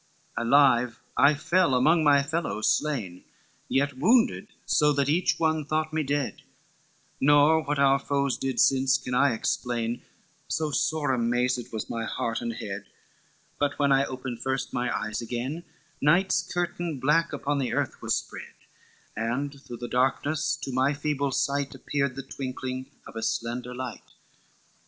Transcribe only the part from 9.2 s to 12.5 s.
explain, So sore amazed was my heart